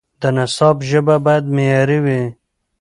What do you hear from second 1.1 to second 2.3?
باید معیاري وي.